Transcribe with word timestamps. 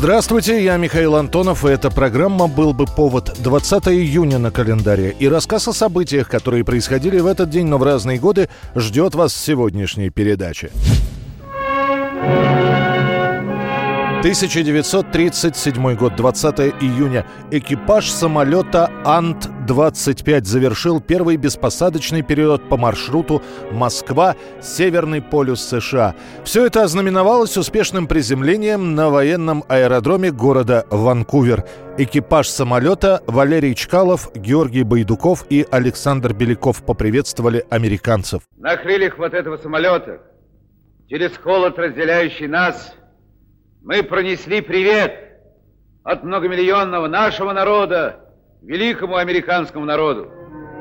Здравствуйте, 0.00 0.62
я 0.62 0.76
Михаил 0.76 1.16
Антонов, 1.16 1.64
и 1.64 1.70
эта 1.70 1.90
программа 1.90 2.46
«Был 2.46 2.72
бы 2.72 2.84
повод» 2.86 3.34
20 3.42 3.88
июня 3.88 4.38
на 4.38 4.52
календаре. 4.52 5.16
И 5.18 5.26
рассказ 5.26 5.66
о 5.66 5.72
событиях, 5.72 6.28
которые 6.28 6.62
происходили 6.62 7.18
в 7.18 7.26
этот 7.26 7.50
день, 7.50 7.66
но 7.66 7.78
в 7.78 7.82
разные 7.82 8.20
годы, 8.20 8.48
ждет 8.76 9.16
вас 9.16 9.32
в 9.32 9.36
сегодняшней 9.36 10.10
передаче. 10.10 10.70
1937 14.18 15.94
год, 15.94 16.16
20 16.16 16.58
июня. 16.82 17.24
Экипаж 17.52 18.10
самолета 18.10 18.90
Ант-25 19.04 20.44
завершил 20.44 21.00
первый 21.00 21.36
беспосадочный 21.36 22.22
перелет 22.22 22.68
по 22.68 22.76
маршруту 22.76 23.40
Москва-Северный 23.70 25.22
полюс 25.22 25.62
США. 25.62 26.16
Все 26.42 26.66
это 26.66 26.82
ознаменовалось 26.82 27.56
успешным 27.56 28.08
приземлением 28.08 28.96
на 28.96 29.08
военном 29.08 29.62
аэродроме 29.68 30.32
города 30.32 30.84
Ванкувер. 30.90 31.64
Экипаж 31.96 32.48
самолета 32.48 33.22
Валерий 33.28 33.76
Чкалов, 33.76 34.34
Георгий 34.34 34.82
Байдуков 34.82 35.46
и 35.48 35.64
Александр 35.70 36.34
Беляков 36.34 36.82
поприветствовали 36.82 37.64
американцев. 37.70 38.42
На 38.56 38.76
крыльях 38.76 39.16
вот 39.16 39.32
этого 39.32 39.58
самолета, 39.58 40.22
через 41.08 41.36
холод, 41.36 41.78
разделяющий 41.78 42.48
нас, 42.48 42.97
мы 43.82 44.02
пронесли 44.02 44.60
привет 44.60 45.40
от 46.02 46.24
многомиллионного 46.24 47.06
нашего 47.06 47.52
народа 47.52 48.20
великому 48.62 49.16
американскому 49.16 49.84
народу. 49.84 50.37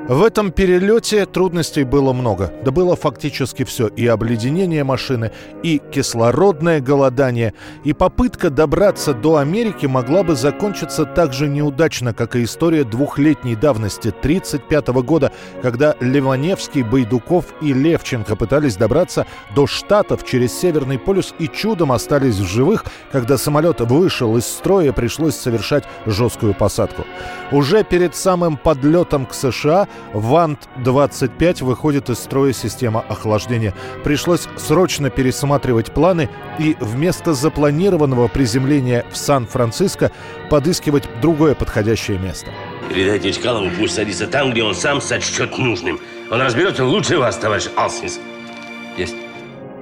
В 0.08 0.24
этом 0.24 0.54
перелете 0.54 1.26
трудностей 1.26 1.84
было 1.84 2.14
много. 2.14 2.54
Да 2.64 2.72
было 2.72 2.96
фактически 2.96 3.66
все. 3.66 3.88
И 3.88 4.08
обледенение 4.08 4.86
машины, 4.86 5.34
и 5.64 5.82
кислородное 5.92 6.80
голодание, 6.80 7.54
и 7.84 7.92
попытка 7.92 8.50
добраться 8.50 9.14
до 9.14 9.36
Америки 9.36 9.86
могла 9.86 10.24
бы 10.24 10.38
закончиться 10.38 11.04
так 11.04 11.34
же 11.34 11.50
неудачно, 11.50 12.14
как 12.14 12.38
и 12.38 12.46
история 12.46 12.86
двухлетней 12.86 13.58
давности 13.58 14.08
1935 14.08 14.88
года, 15.04 15.34
когда 15.62 15.94
Ливаневский, 16.00 16.84
Байдуков 16.84 17.48
и 17.62 17.74
Левченко 17.74 18.38
пытались 18.38 18.78
добраться 18.78 19.28
до 19.56 19.68
Штатов 19.68 20.26
через 20.26 20.58
Северный 20.58 21.00
полюс 21.00 21.36
и 21.38 21.50
чудом 21.50 21.92
остались 21.92 22.38
в 22.38 22.48
живых, 22.48 22.86
когда 23.12 23.38
самолет 23.38 23.82
вышел 23.82 24.38
из 24.38 24.46
строя, 24.46 24.94
пришлось 24.94 25.36
совершать 25.36 25.84
жесткую 26.06 26.54
посадку. 26.54 27.04
Уже 27.52 27.84
перед 27.84 28.16
самым 28.16 28.56
подлетом 28.56 29.26
к 29.26 29.34
США 29.34 29.90
ВАНТ-25 30.14 31.64
выходит 31.64 32.10
из 32.10 32.20
строя 32.20 32.54
система 32.54 33.02
охлаждения. 33.02 33.74
Пришлось 34.04 34.48
срочно 34.58 35.10
пересматривать 35.10 35.92
планы 35.94 36.30
и 36.60 36.76
вместо 36.80 37.34
запланированного 37.34 38.28
приземления 38.28 39.06
в 39.12 39.18
Сан-Франциско 39.18 40.12
подыскивать 40.50 41.04
другое 41.22 41.56
подходящее 41.56 42.18
место. 42.20 42.48
Передайте 42.90 43.34
Чкалову, 43.34 43.70
пусть 43.78 43.96
садится 43.96 44.28
там, 44.28 44.52
где 44.52 44.64
он 44.64 44.76
сам 44.76 45.02
сочтет 45.02 45.58
нужным. 45.58 46.00
Он 46.32 46.42
разберется 46.42 46.86
лучше 46.86 47.18
вас, 47.18 47.38
товарищ 47.38 47.68
Алсинс. 47.76 48.20
Есть. 48.98 49.16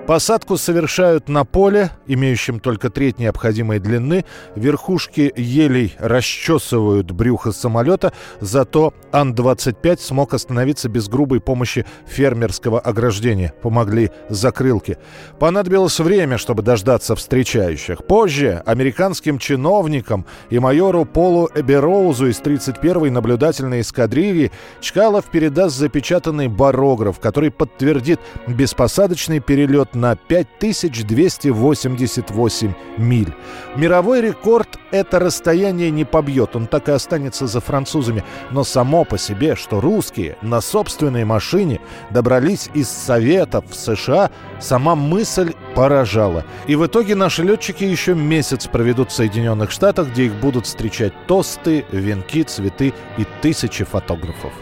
Посадку 0.07 0.55
совершают 0.57 1.29
на 1.29 1.45
поле, 1.45 1.89
имеющем 2.05 2.59
только 2.59 2.91
треть 2.91 3.17
необходимой 3.17 3.79
длины. 3.79 4.23
Верхушки 4.55 5.33
елей 5.35 5.95
расчесывают 5.97 7.09
брюхо 7.09 7.51
самолета, 7.51 8.13
зато 8.39 8.93
Ан-25 9.11 9.99
смог 9.99 10.35
остановиться 10.35 10.89
без 10.89 11.07
грубой 11.07 11.41
помощи 11.41 11.87
фермерского 12.05 12.79
ограждения. 12.79 13.55
Помогли 13.63 14.11
закрылки. 14.29 14.99
Понадобилось 15.39 15.99
время, 15.99 16.37
чтобы 16.37 16.61
дождаться 16.61 17.15
встречающих. 17.15 18.05
Позже 18.05 18.61
американским 18.63 19.39
чиновникам 19.39 20.27
и 20.51 20.59
майору 20.59 21.05
Полу 21.05 21.49
Эбероузу 21.55 22.27
из 22.27 22.39
31-й 22.41 23.09
наблюдательной 23.09 23.81
эскадрильи 23.81 24.51
Чкалов 24.81 25.25
передаст 25.31 25.75
запечатанный 25.75 26.47
барограф, 26.47 27.19
который 27.19 27.49
подтвердит 27.49 28.19
беспосадочный 28.47 29.39
перелет 29.39 29.94
на 29.95 30.15
5288 30.15 32.73
миль. 32.97 33.33
Мировой 33.75 34.21
рекорд 34.21 34.77
это 34.91 35.19
расстояние 35.19 35.91
не 35.91 36.05
побьет, 36.05 36.55
он 36.55 36.67
так 36.67 36.87
и 36.89 36.91
останется 36.91 37.47
за 37.47 37.61
французами. 37.61 38.23
Но 38.51 38.63
само 38.63 39.03
по 39.03 39.17
себе, 39.17 39.55
что 39.55 39.81
русские 39.81 40.37
на 40.41 40.61
собственной 40.61 41.25
машине 41.25 41.81
добрались 42.11 42.69
из 42.73 42.89
Советов 42.89 43.65
в 43.69 43.75
США, 43.75 44.31
сама 44.59 44.95
мысль 44.95 45.53
поражала. 45.75 46.45
И 46.67 46.75
в 46.75 46.85
итоге 46.85 47.15
наши 47.15 47.43
летчики 47.43 47.83
еще 47.83 48.15
месяц 48.15 48.67
проведут 48.67 49.11
в 49.11 49.15
Соединенных 49.15 49.71
Штатах, 49.71 50.09
где 50.09 50.25
их 50.25 50.35
будут 50.35 50.65
встречать 50.65 51.13
тосты, 51.27 51.85
венки, 51.91 52.43
цветы 52.43 52.93
и 53.17 53.25
тысячи 53.41 53.83
фотографов. 53.83 54.53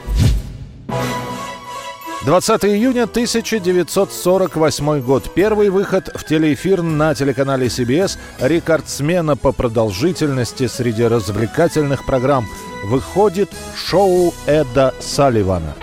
20 2.25 2.65
июня 2.65 3.03
1948 3.03 5.01
год. 5.01 5.29
Первый 5.33 5.69
выход 5.69 6.09
в 6.15 6.23
телеэфир 6.23 6.81
на 6.81 7.13
телеканале 7.13 7.67
CBS 7.67 8.17
рекордсмена 8.39 9.35
по 9.35 9.51
продолжительности 9.51 10.67
среди 10.67 11.03
развлекательных 11.03 12.05
программ. 12.05 12.45
Выходит 12.85 13.49
шоу 13.75 14.33
Эда 14.47 14.93
Салливана. 15.01 15.75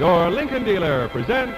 Your 0.00 0.30
Lincoln 0.30 0.64
dealer 0.64 1.08
present 1.12 1.50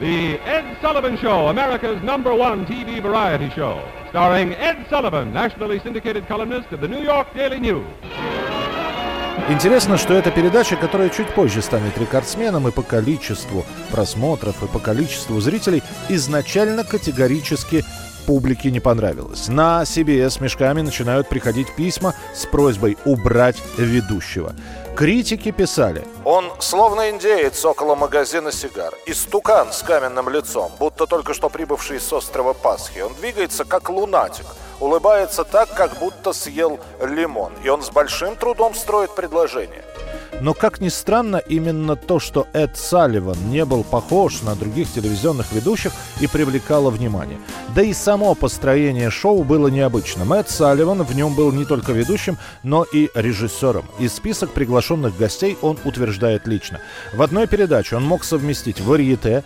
the 0.00 0.38
Ed 0.44 0.76
Sullivan 0.82 1.16
Show, 1.16 1.48
America's 1.48 2.02
number 2.02 2.34
one 2.34 2.66
TV 2.66 3.00
variety 3.00 3.48
show, 3.50 3.80
starring 4.10 4.52
Ed 4.54 4.86
Sullivan, 4.90 5.32
nationally 5.32 5.80
syndicated 5.80 6.26
columnist 6.28 6.70
of 6.72 6.80
the 6.80 6.88
New 6.88 7.02
York 7.02 7.26
Daily 7.34 7.58
News. 7.58 7.86
Интересно, 9.48 9.96
что 9.96 10.14
это 10.14 10.30
передача, 10.30 10.76
которая 10.76 11.08
чуть 11.08 11.28
позже 11.28 11.62
станет 11.62 11.96
рекордсменом 11.98 12.68
и 12.68 12.72
по 12.72 12.82
количеству 12.82 13.64
просмотров, 13.92 14.62
и 14.62 14.66
по 14.66 14.78
количеству 14.78 15.40
зрителей, 15.40 15.82
изначально 16.08 16.84
категорически 16.84 17.84
публике 18.26 18.70
не 18.70 18.80
понравилось. 18.80 19.48
На 19.48 19.82
CBS 19.82 20.42
мешками 20.42 20.82
начинают 20.82 21.28
приходить 21.28 21.74
письма 21.74 22.14
с 22.34 22.44
просьбой 22.44 22.98
убрать 23.04 23.62
ведущего. 23.78 24.52
Критики 24.96 25.50
писали. 25.50 26.06
Он 26.24 26.50
словно 26.58 27.10
индеец 27.10 27.62
около 27.66 27.94
магазина 27.94 28.50
сигар. 28.50 28.94
Истукан 29.04 29.70
с 29.70 29.82
каменным 29.82 30.30
лицом, 30.30 30.72
будто 30.78 31.06
только 31.06 31.34
что 31.34 31.50
прибывший 31.50 32.00
с 32.00 32.10
острова 32.14 32.54
Пасхи. 32.54 33.00
Он 33.00 33.12
двигается 33.12 33.66
как 33.66 33.90
лунатик. 33.90 34.46
Улыбается 34.80 35.44
так, 35.44 35.68
как 35.74 35.98
будто 35.98 36.32
съел 36.32 36.80
лимон. 37.02 37.52
И 37.62 37.68
он 37.68 37.82
с 37.82 37.90
большим 37.90 38.36
трудом 38.36 38.74
строит 38.74 39.14
предложение. 39.14 39.84
Но, 40.40 40.52
как 40.52 40.80
ни 40.80 40.88
странно, 40.88 41.36
именно 41.36 41.96
то, 41.96 42.20
что 42.20 42.46
Эд 42.52 42.76
Салливан 42.76 43.36
не 43.50 43.64
был 43.64 43.84
похож 43.84 44.42
на 44.42 44.54
других 44.54 44.92
телевизионных 44.92 45.52
ведущих 45.52 45.92
и 46.20 46.26
привлекало 46.26 46.90
внимание. 46.90 47.38
Да 47.74 47.82
и 47.82 47.92
само 47.94 48.34
построение 48.34 49.10
шоу 49.10 49.44
было 49.44 49.68
необычным. 49.68 50.32
Эд 50.32 50.50
Салливан 50.50 51.02
в 51.02 51.16
нем 51.16 51.34
был 51.34 51.52
не 51.52 51.64
только 51.64 51.92
ведущим, 51.92 52.36
но 52.62 52.84
и 52.84 53.08
режиссером. 53.14 53.86
И 53.98 54.08
список 54.08 54.50
приглашенных 54.50 55.16
гостей 55.16 55.56
он 55.62 55.78
утверждает 55.84 56.46
лично. 56.46 56.80
В 57.14 57.22
одной 57.22 57.46
передаче 57.46 57.96
он 57.96 58.04
мог 58.04 58.22
совместить 58.22 58.80
варьете, 58.80 59.42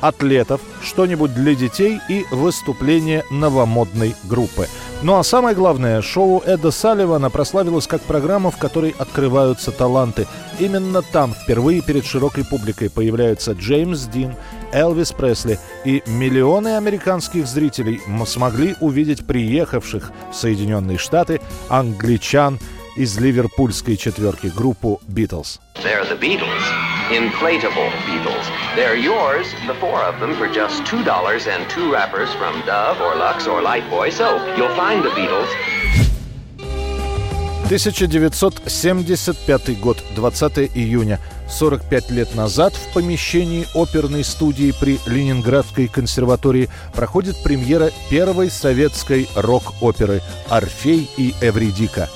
атлетов, 0.00 0.60
что-нибудь 0.82 1.32
для 1.32 1.54
детей 1.54 2.00
и 2.08 2.24
выступление 2.32 3.24
новомодной 3.30 4.16
группы. 4.24 4.66
Ну 5.02 5.18
а 5.18 5.24
самое 5.24 5.56
главное, 5.56 6.00
шоу 6.00 6.40
Эда 6.46 6.70
Салливана 6.70 7.28
прославилось 7.28 7.88
как 7.88 8.02
программа, 8.02 8.52
в 8.52 8.56
которой 8.56 8.94
открываются 8.96 9.72
таланты. 9.72 10.28
Именно 10.60 11.02
там 11.02 11.34
впервые 11.34 11.82
перед 11.82 12.04
широкой 12.04 12.44
публикой 12.44 12.88
появляются 12.88 13.52
Джеймс 13.52 14.02
Дин, 14.02 14.36
Элвис 14.72 15.10
Пресли 15.10 15.58
и 15.84 16.04
миллионы 16.06 16.76
американских 16.76 17.48
зрителей 17.48 18.00
смогли 18.26 18.76
увидеть 18.80 19.26
приехавших 19.26 20.12
в 20.30 20.36
Соединенные 20.36 20.98
Штаты 20.98 21.40
англичан 21.68 22.60
из 22.96 23.18
ливерпульской 23.18 23.96
четверки 23.96 24.52
группу 24.54 25.00
«Битлз». 25.08 25.60
The 25.74 26.18
Beatles. 26.20 26.62
Inflatable 27.10 27.90
Beatles. 28.06 28.61
They're 28.74 28.96
yours, 28.96 29.52
the 29.66 29.74
four 29.74 30.02
of 30.02 30.18
them, 30.18 30.34
for 30.34 30.48
just 30.48 30.82
$2 30.84 31.46
and 31.46 31.68
two 31.68 31.92
wrappers 31.92 32.32
from 32.34 32.64
Dove 32.64 33.02
or 33.02 33.14
Lux 33.14 33.46
or 33.46 33.60
Lifebuoy. 33.60 34.10
So 34.10 34.42
you'll 34.56 34.74
find 34.74 35.04
the 35.04 35.10
Beatles 35.10 35.50
1975 37.72 39.80
год, 39.80 40.02
20 40.14 40.70
июня. 40.74 41.18
45 41.48 42.10
лет 42.10 42.34
назад 42.34 42.74
в 42.74 42.92
помещении 42.92 43.66
оперной 43.74 44.24
студии 44.24 44.74
при 44.78 45.00
Ленинградской 45.06 45.88
консерватории 45.88 46.68
проходит 46.94 47.42
премьера 47.42 47.90
первой 48.10 48.50
советской 48.50 49.26
рок-оперы 49.34 50.20
«Орфей 50.50 51.08
и 51.16 51.34
Эвридика». 51.40 52.10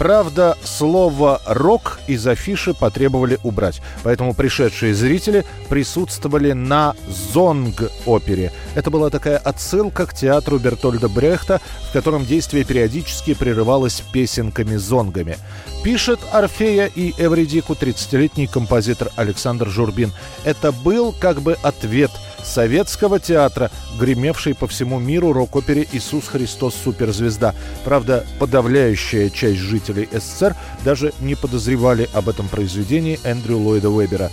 Правда, 0.00 0.56
слово 0.64 1.42
«рок» 1.44 2.00
из 2.06 2.26
афиши 2.26 2.72
потребовали 2.72 3.38
убрать, 3.42 3.82
поэтому 4.02 4.32
пришедшие 4.32 4.94
зрители 4.94 5.44
присутствовали 5.68 6.52
на 6.52 6.94
«Зонг-опере». 7.34 8.50
Это 8.74 8.90
была 8.90 9.10
такая 9.10 9.36
отсылка 9.36 10.06
к 10.06 10.14
театру 10.14 10.58
Бертольда 10.58 11.10
Брехта, 11.10 11.60
в 11.90 11.92
котором 11.92 12.24
действие 12.24 12.64
периодически 12.64 13.34
прерывалось 13.34 14.02
песенками-зонгами. 14.10 15.36
Пишет 15.84 16.20
Орфея 16.32 16.86
и 16.86 17.12
Эвридику 17.18 17.74
30-летний 17.74 18.46
композитор 18.46 19.10
Александр 19.16 19.68
Журбин. 19.68 20.12
Это 20.44 20.72
был 20.72 21.12
как 21.12 21.42
бы 21.42 21.58
ответ– 21.62 22.10
советского 22.50 23.20
театра, 23.20 23.70
гремевшей 23.98 24.54
по 24.54 24.66
всему 24.66 24.98
миру 24.98 25.32
рок-опере 25.32 25.86
«Иисус 25.92 26.26
Христос. 26.26 26.74
Суперзвезда». 26.84 27.54
Правда, 27.84 28.26
подавляющая 28.38 29.30
часть 29.30 29.58
жителей 29.58 30.08
СССР 30.12 30.56
даже 30.84 31.12
не 31.20 31.34
подозревали 31.34 32.08
об 32.12 32.28
этом 32.28 32.48
произведении 32.48 33.20
Эндрю 33.24 33.58
Ллойда 33.58 33.90
Уэбера. 33.90 34.30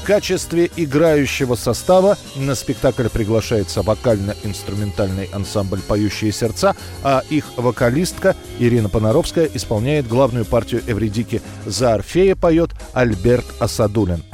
В 0.00 0.06
качестве 0.06 0.70
играющего 0.76 1.54
состава 1.54 2.16
на 2.34 2.54
спектакль 2.54 3.08
приглашается 3.08 3.82
вокально-инструментальный 3.82 5.28
ансамбль 5.32 5.80
«Поющие 5.80 6.32
сердца», 6.32 6.74
а 7.02 7.22
их 7.28 7.44
вокалистка 7.56 8.34
Ирина 8.58 8.88
Понаровская 8.88 9.48
исполняет 9.52 10.08
главную 10.08 10.46
партию 10.46 10.82
Эвридики. 10.86 11.42
За 11.66 11.94
Орфея 11.94 12.34
поет 12.34 12.70
Альберт 12.94 13.44
Асадулин. 13.60 14.24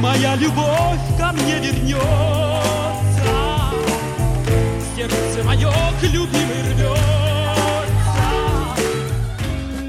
Моя 0.00 0.34
любовь 0.36 0.98
ко 1.18 1.32
мне 1.32 1.60
вернется 1.60 2.51
сердце 5.02 5.44
мое 5.44 5.70
к 6.00 6.02
любимой 6.04 6.72
рвется. 6.72 7.02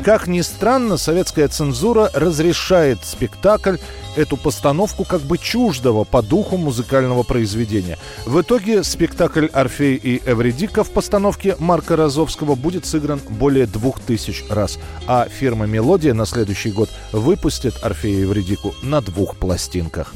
Как 0.03 0.27
ни 0.27 0.41
странно, 0.41 0.97
советская 0.97 1.47
цензура 1.47 2.09
разрешает 2.13 2.99
спектакль 3.03 3.77
эту 4.15 4.37
постановку 4.37 5.05
как 5.05 5.21
бы 5.21 5.37
чуждого 5.37 6.03
по 6.03 6.21
духу 6.21 6.57
музыкального 6.57 7.23
произведения. 7.23 7.97
В 8.25 8.41
итоге 8.41 8.83
спектакль 8.83 9.47
«Орфей 9.53 9.95
и 9.95 10.21
Эвредика» 10.25 10.83
в 10.83 10.91
постановке 10.91 11.55
Марка 11.57 11.95
Розовского 11.95 12.55
будет 12.55 12.85
сыгран 12.85 13.21
более 13.29 13.65
двух 13.65 13.99
тысяч 13.99 14.43
раз, 14.49 14.77
а 15.07 15.27
фирма 15.29 15.65
«Мелодия» 15.65 16.13
на 16.13 16.25
следующий 16.25 16.71
год 16.71 16.89
выпустит 17.11 17.75
«Орфея 17.81 18.19
и 18.19 18.23
Эвредику» 18.23 18.75
на 18.83 19.01
двух 19.01 19.37
пластинках. 19.37 20.13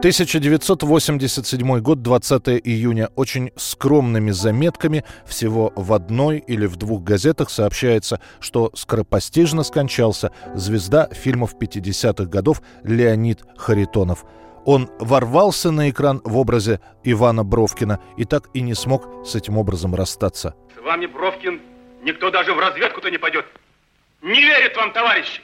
1987 0.00 1.80
год, 1.80 2.00
20 2.00 2.48
июня. 2.64 3.10
Очень 3.16 3.52
скромными 3.56 4.30
заметками, 4.30 5.04
всего 5.26 5.74
в 5.76 5.92
одной 5.92 6.38
или 6.38 6.64
в 6.64 6.76
двух 6.76 7.02
газетах 7.02 7.50
сообщается, 7.50 8.18
что 8.40 8.70
скоропостижно 8.74 9.62
скончался 9.62 10.32
звезда 10.54 11.06
фильмов 11.12 11.54
50-х 11.60 12.24
годов 12.24 12.62
Леонид 12.82 13.42
Харитонов. 13.58 14.24
Он 14.64 14.88
ворвался 15.00 15.70
на 15.70 15.90
экран 15.90 16.22
в 16.24 16.38
образе 16.38 16.80
Ивана 17.04 17.44
Бровкина 17.44 18.00
и 18.16 18.24
так 18.24 18.48
и 18.54 18.62
не 18.62 18.72
смог 18.72 19.26
с 19.26 19.34
этим 19.34 19.58
образом 19.58 19.94
расстаться. 19.94 20.54
С 20.78 20.82
вами, 20.82 21.04
Бровкин, 21.04 21.60
никто 22.04 22.30
даже 22.30 22.54
в 22.54 22.58
разведку-то 22.58 23.10
не 23.10 23.18
пойдет. 23.18 23.44
Не 24.22 24.40
верит 24.40 24.74
вам, 24.78 24.94
товарищи. 24.94 25.42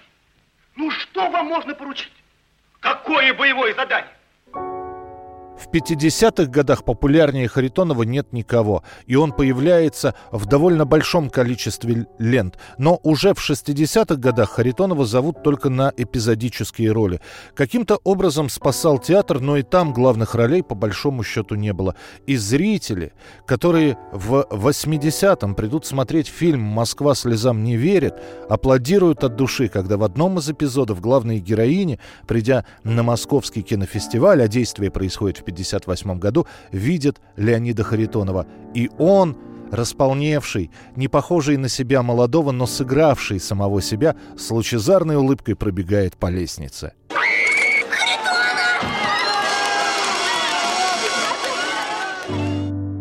Ну 0.76 0.90
что 0.92 1.30
вам 1.30 1.44
можно 1.44 1.74
поручить? 1.74 2.12
Какое 2.80 3.34
боевое 3.34 3.74
задание? 3.74 4.15
В 5.66 5.74
50-х 5.74 6.46
годах 6.46 6.84
популярнее 6.84 7.48
Харитонова 7.48 8.04
нет 8.04 8.32
никого, 8.32 8.84
и 9.06 9.16
он 9.16 9.32
появляется 9.32 10.14
в 10.30 10.46
довольно 10.46 10.84
большом 10.84 11.28
количестве 11.28 12.06
лент. 12.18 12.56
Но 12.78 13.00
уже 13.02 13.34
в 13.34 13.38
60-х 13.38 14.14
годах 14.14 14.50
Харитонова 14.50 15.04
зовут 15.04 15.42
только 15.42 15.68
на 15.68 15.92
эпизодические 15.96 16.92
роли. 16.92 17.20
Каким-то 17.54 17.98
образом 18.04 18.48
спасал 18.48 19.00
театр, 19.00 19.40
но 19.40 19.56
и 19.56 19.62
там 19.62 19.92
главных 19.92 20.36
ролей 20.36 20.62
по 20.62 20.76
большому 20.76 21.24
счету 21.24 21.56
не 21.56 21.72
было. 21.72 21.96
И 22.26 22.36
зрители, 22.36 23.12
которые 23.44 23.98
в 24.12 24.46
80-м 24.50 25.56
придут 25.56 25.84
смотреть 25.84 26.28
фильм 26.28 26.60
«Москва 26.60 27.16
слезам 27.16 27.64
не 27.64 27.76
верит», 27.76 28.14
аплодируют 28.48 29.24
от 29.24 29.34
души, 29.34 29.68
когда 29.68 29.96
в 29.96 30.04
одном 30.04 30.38
из 30.38 30.48
эпизодов 30.48 31.00
главные 31.00 31.40
героини, 31.40 31.98
придя 32.28 32.64
на 32.84 33.02
московский 33.02 33.62
кинофестиваль, 33.62 34.42
а 34.42 34.48
действие 34.48 34.92
происходит 34.92 35.38
в 35.38 35.44
1958 35.56 36.18
году, 36.18 36.46
видит 36.72 37.20
Леонида 37.36 37.82
Харитонова. 37.82 38.46
И 38.74 38.90
он, 38.98 39.36
располневший, 39.70 40.70
не 40.96 41.08
похожий 41.08 41.56
на 41.56 41.68
себя 41.68 42.02
молодого, 42.02 42.52
но 42.52 42.66
сыгравший 42.66 43.40
самого 43.40 43.82
себя, 43.82 44.16
с 44.36 44.50
лучезарной 44.50 45.16
улыбкой 45.16 45.56
пробегает 45.56 46.16
по 46.16 46.28
лестнице. 46.28 46.92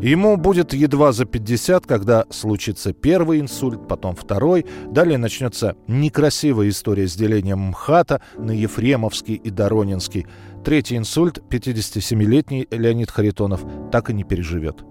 Ему 0.05 0.37
будет 0.37 0.71
едва 0.71 1.11
за 1.13 1.25
50, 1.25 1.87
когда 1.87 2.25
случится 2.29 2.93
первый 2.93 3.39
инсульт, 3.39 3.87
потом 3.87 4.15
второй. 4.15 4.63
Далее 4.85 5.17
начнется 5.17 5.75
некрасивая 5.87 6.69
история 6.69 7.07
с 7.07 7.15
делением 7.15 7.69
МХАТа 7.69 8.21
на 8.37 8.51
Ефремовский 8.51 9.33
и 9.33 9.49
Доронинский. 9.49 10.27
Третий 10.63 10.95
инсульт 10.95 11.39
57-летний 11.49 12.67
Леонид 12.69 13.09
Харитонов 13.09 13.65
так 13.91 14.11
и 14.11 14.13
не 14.13 14.23
переживет. 14.23 14.83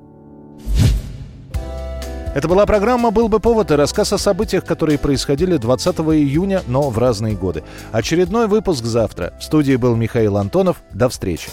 Это 2.34 2.48
была 2.48 2.66
программа 2.66 3.12
«Был 3.12 3.28
бы 3.28 3.38
повод» 3.38 3.70
и 3.70 3.74
рассказ 3.74 4.12
о 4.12 4.18
событиях, 4.18 4.64
которые 4.64 4.98
происходили 4.98 5.58
20 5.58 5.96
июня, 5.96 6.62
но 6.66 6.90
в 6.90 6.98
разные 6.98 7.36
годы. 7.36 7.62
Очередной 7.92 8.48
выпуск 8.48 8.82
завтра. 8.84 9.32
В 9.38 9.44
студии 9.44 9.76
был 9.76 9.94
Михаил 9.94 10.36
Антонов. 10.38 10.82
До 10.92 11.08
встречи. 11.08 11.50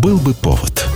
«Был 0.00 0.16
бы 0.16 0.32
повод» 0.32 0.89